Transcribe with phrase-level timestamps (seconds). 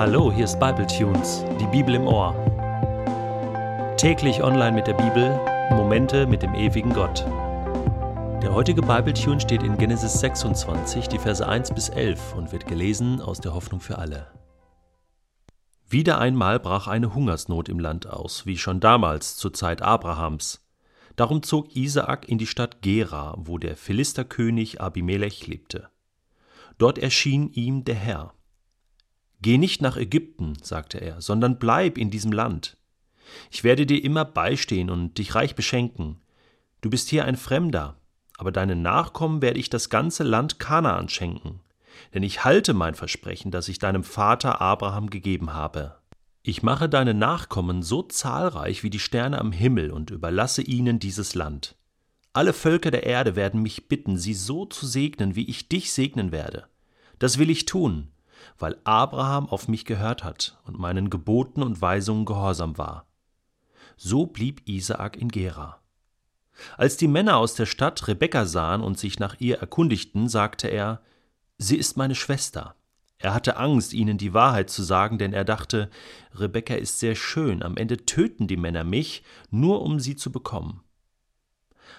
[0.00, 2.34] Hallo, hier ist Bible Tunes, die Bibel im Ohr.
[3.98, 5.38] Täglich online mit der Bibel,
[5.76, 7.26] Momente mit dem ewigen Gott.
[8.42, 12.66] Der heutige Bible Tune steht in Genesis 26, die Verse 1 bis 11 und wird
[12.66, 14.28] gelesen aus der Hoffnung für alle.
[15.86, 20.66] Wieder einmal brach eine Hungersnot im Land aus, wie schon damals zur Zeit Abrahams.
[21.16, 25.90] Darum zog Isaak in die Stadt Gera, wo der Philisterkönig Abimelech lebte.
[26.78, 28.32] Dort erschien ihm der Herr.
[29.42, 32.76] Geh nicht nach Ägypten, sagte er, sondern bleib in diesem Land.
[33.50, 36.20] Ich werde dir immer beistehen und dich reich beschenken.
[36.80, 37.96] Du bist hier ein Fremder,
[38.36, 41.60] aber deinen Nachkommen werde ich das ganze Land Kanaan schenken.
[42.14, 45.96] Denn ich halte mein Versprechen, das ich deinem Vater Abraham gegeben habe.
[46.42, 51.34] Ich mache deine Nachkommen so zahlreich wie die Sterne am Himmel und überlasse ihnen dieses
[51.34, 51.76] Land.
[52.32, 56.32] Alle Völker der Erde werden mich bitten, sie so zu segnen, wie ich dich segnen
[56.32, 56.66] werde.
[57.18, 58.08] Das will ich tun,
[58.58, 63.06] weil Abraham auf mich gehört hat und meinen Geboten und Weisungen gehorsam war.
[63.96, 65.80] So blieb Isaak in Gera.
[66.76, 71.00] Als die Männer aus der Stadt Rebekka sahen und sich nach ihr erkundigten, sagte er,
[71.58, 72.74] Sie ist meine Schwester.
[73.18, 75.90] Er hatte Angst, ihnen die Wahrheit zu sagen, denn er dachte,
[76.34, 80.82] Rebekka ist sehr schön, am Ende töten die Männer mich, nur um sie zu bekommen.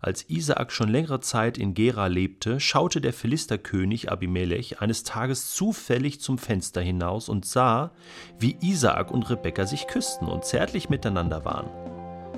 [0.00, 6.20] Als Isaak schon längere Zeit in Gera lebte, schaute der Philisterkönig Abimelech eines Tages zufällig
[6.20, 7.90] zum Fenster hinaus und sah,
[8.38, 11.68] wie Isaak und Rebekka sich küssten und zärtlich miteinander waren.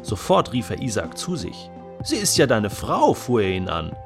[0.03, 1.71] Sofort rief er Isaak zu sich.
[2.03, 3.97] Sie ist ja deine Frau, fuhr er ihn an.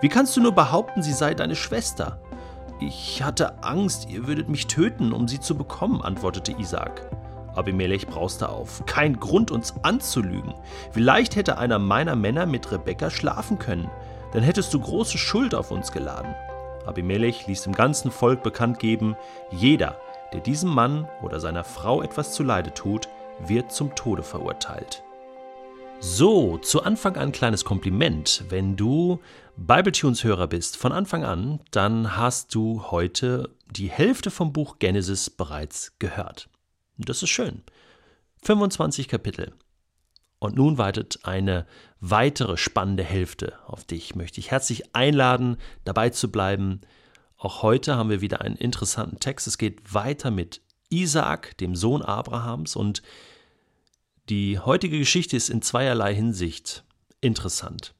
[0.00, 2.22] Wie kannst du nur behaupten, sie sei deine Schwester?
[2.80, 7.10] Ich hatte Angst, ihr würdet mich töten, um sie zu bekommen, antwortete Isaak.
[7.58, 8.84] Abimelech brauste auf.
[8.86, 10.54] Kein Grund, uns anzulügen.
[10.92, 13.90] Vielleicht hätte einer meiner Männer mit Rebekka schlafen können.
[14.32, 16.34] Dann hättest du große Schuld auf uns geladen.
[16.86, 19.16] Abimelech ließ dem ganzen Volk bekannt geben,
[19.50, 20.00] jeder,
[20.32, 23.08] der diesem Mann oder seiner Frau etwas zuleide tut,
[23.40, 25.02] wird zum Tode verurteilt.
[26.00, 28.44] So, zu Anfang ein kleines Kompliment.
[28.48, 29.18] Wenn du
[29.56, 35.92] Bibletunes-Hörer bist von Anfang an, dann hast du heute die Hälfte vom Buch Genesis bereits
[35.98, 36.48] gehört.
[36.98, 37.62] Das ist schön.
[38.42, 39.54] 25 Kapitel.
[40.40, 41.66] Und nun wartet eine
[42.00, 44.14] weitere spannende Hälfte auf dich.
[44.14, 46.80] Möchte ich herzlich einladen, dabei zu bleiben.
[47.36, 49.46] Auch heute haben wir wieder einen interessanten Text.
[49.46, 50.60] Es geht weiter mit
[50.90, 52.76] Isaak, dem Sohn Abrahams.
[52.76, 53.02] Und
[54.28, 56.84] die heutige Geschichte ist in zweierlei Hinsicht
[57.20, 57.94] interessant.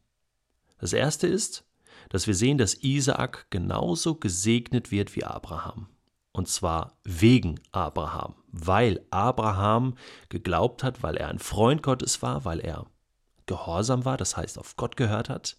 [0.79, 1.65] Das erste ist,
[2.09, 5.89] dass wir sehen, dass Isaak genauso gesegnet wird wie Abraham.
[6.39, 9.97] Und zwar wegen Abraham, weil Abraham
[10.29, 12.87] geglaubt hat, weil er ein Freund Gottes war, weil er
[13.47, 15.57] gehorsam war, das heißt auf Gott gehört hat,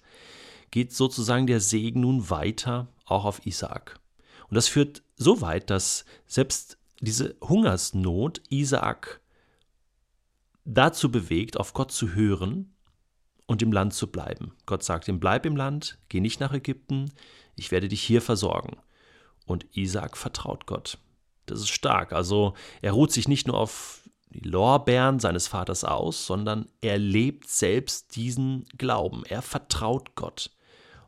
[0.72, 4.00] geht sozusagen der Segen nun weiter auch auf Isaak.
[4.48, 9.20] Und das führt so weit, dass selbst diese Hungersnot Isaak
[10.64, 12.74] dazu bewegt, auf Gott zu hören
[13.48, 14.54] und im Land zu bleiben.
[14.66, 17.12] Gott sagt ihm, bleib im Land, geh nicht nach Ägypten,
[17.58, 18.78] ich werde dich hier versorgen.
[19.50, 21.00] Und Isaac vertraut Gott.
[21.48, 22.14] Das ist stark.
[22.14, 27.50] Also er ruht sich nicht nur auf die Lorbeeren seines Vaters aus, sondern er lebt
[27.50, 29.24] selbst diesen Glauben.
[29.26, 30.52] Er vertraut Gott.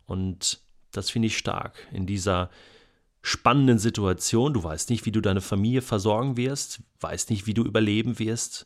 [0.08, 0.60] Und
[0.92, 2.50] das finde ich stark in dieser
[3.22, 4.56] spannenden Situation.
[4.56, 8.66] Du weißt nicht, wie du deine Familie versorgen wirst, weißt nicht, wie du überleben wirst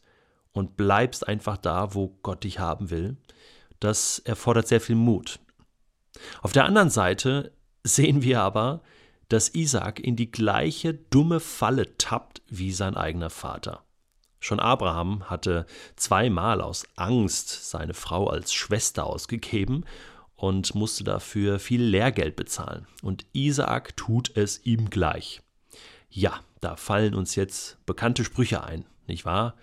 [0.54, 3.18] und bleibst einfach da, wo Gott dich haben will.
[3.82, 5.38] Das erfordert sehr viel Mut.
[6.42, 7.52] Auf der anderen Seite
[7.84, 8.82] sehen wir aber,
[9.30, 13.84] dass Isaac in die gleiche dumme Falle tappt wie sein eigener Vater.
[14.40, 15.66] Schon Abraham hatte
[15.96, 19.86] zweimal aus Angst seine Frau als Schwester ausgegeben
[20.36, 22.86] und musste dafür viel Lehrgeld bezahlen.
[23.02, 25.42] Und Isaak tut es ihm gleich.
[26.10, 29.56] Ja, da fallen uns jetzt bekannte Sprüche ein, nicht wahr?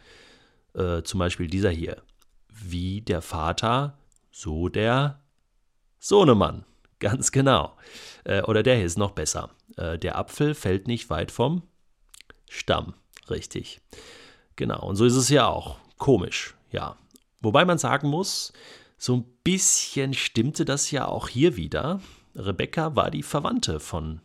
[0.74, 2.02] Äh, zum Beispiel dieser hier.
[2.48, 3.98] Wie der Vater,
[4.30, 5.20] so der
[5.98, 6.64] Sohnemann.
[7.02, 7.76] Ganz genau.
[8.22, 9.50] Äh, oder der hier ist noch besser.
[9.76, 11.62] Äh, der Apfel fällt nicht weit vom
[12.48, 12.94] Stamm.
[13.28, 13.80] Richtig.
[14.54, 14.86] Genau.
[14.86, 15.78] Und so ist es ja auch.
[15.98, 16.96] Komisch, ja.
[17.40, 18.52] Wobei man sagen muss,
[18.98, 22.00] so ein bisschen stimmte das ja auch hier wieder.
[22.36, 24.20] Rebecca war die Verwandte von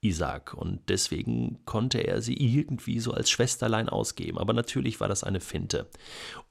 [0.00, 4.38] Isaac und deswegen konnte er sie irgendwie so als Schwesterlein ausgeben.
[4.38, 5.90] Aber natürlich war das eine Finte.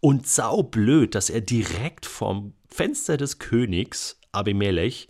[0.02, 5.08] Und saublöd, dass er direkt vom Fenster des Königs Abimelech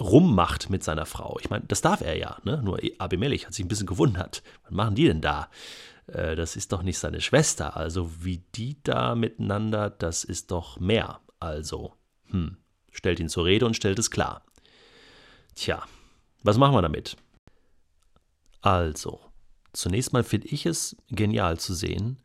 [0.00, 1.38] rummacht mit seiner Frau.
[1.40, 2.60] Ich meine, das darf er ja, ne?
[2.62, 4.42] Nur Abimelech hat sich ein bisschen gewundert.
[4.64, 5.48] Was machen die denn da?
[6.06, 7.76] Äh, das ist doch nicht seine Schwester.
[7.76, 11.20] Also, wie die da miteinander, das ist doch mehr.
[11.40, 11.92] Also,
[12.26, 12.56] hm,
[12.90, 14.42] stellt ihn zur Rede und stellt es klar.
[15.54, 15.82] Tja,
[16.42, 17.16] was machen wir damit?
[18.60, 19.20] Also,
[19.74, 22.18] Zunächst mal finde ich es genial zu sehen,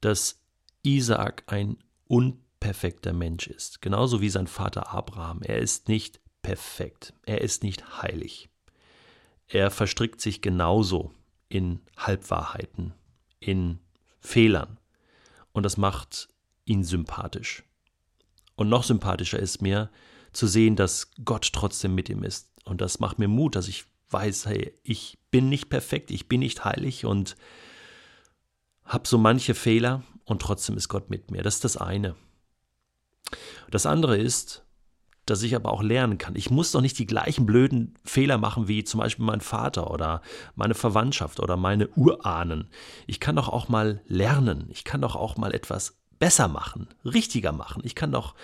[0.00, 0.40] dass
[0.82, 5.40] Isaak ein unperfekter Mensch ist, genauso wie sein Vater Abraham.
[5.42, 8.50] Er ist nicht perfekt, er ist nicht heilig.
[9.48, 11.12] Er verstrickt sich genauso
[11.48, 12.92] in Halbwahrheiten,
[13.40, 13.80] in
[14.20, 14.78] Fehlern.
[15.52, 16.28] Und das macht
[16.66, 17.64] ihn sympathisch.
[18.56, 19.90] Und noch sympathischer ist mir
[20.32, 22.50] zu sehen, dass Gott trotzdem mit ihm ist.
[22.64, 26.40] Und das macht mir Mut, dass ich weiß, hey, ich bin nicht perfekt, ich bin
[26.40, 27.36] nicht heilig und
[28.84, 31.42] habe so manche Fehler und trotzdem ist Gott mit mir.
[31.42, 32.16] Das ist das eine.
[33.70, 34.63] Das andere ist,
[35.26, 36.36] dass ich aber auch lernen kann.
[36.36, 40.20] Ich muss doch nicht die gleichen blöden Fehler machen wie zum Beispiel mein Vater oder
[40.54, 42.68] meine Verwandtschaft oder meine Urahnen.
[43.06, 44.66] Ich kann doch auch mal lernen.
[44.70, 47.82] Ich kann doch auch mal etwas besser machen, richtiger machen.
[47.84, 48.34] Ich kann doch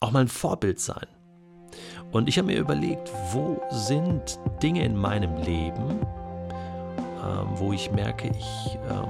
[0.00, 1.06] auch mal ein Vorbild sein.
[2.10, 6.00] Und ich habe mir überlegt, wo sind Dinge in meinem Leben,
[7.22, 9.08] ähm, wo ich merke, ich ähm,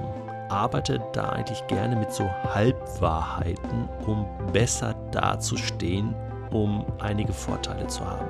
[0.51, 6.15] arbeite da eigentlich gerne mit so Halbwahrheiten, um besser dazustehen,
[6.51, 8.27] um einige Vorteile zu haben.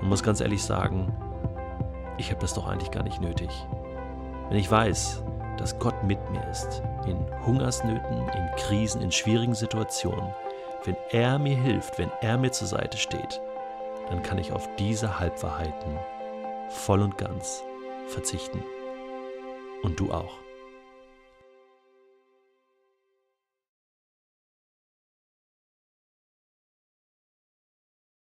[0.00, 1.12] Und muss ganz ehrlich sagen,
[2.18, 3.50] ich habe das doch eigentlich gar nicht nötig.
[4.48, 5.22] Wenn ich weiß,
[5.56, 10.32] dass Gott mit mir ist, in Hungersnöten, in Krisen, in schwierigen Situationen,
[10.84, 13.40] wenn er mir hilft, wenn er mir zur Seite steht,
[14.08, 15.96] dann kann ich auf diese Halbwahrheiten
[16.68, 17.62] voll und ganz
[18.08, 18.62] verzichten.
[19.82, 20.38] Und du auch.